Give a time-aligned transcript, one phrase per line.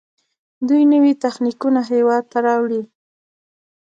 [0.67, 2.81] دوی نوي تخنیکونه هیواد ته راوړي.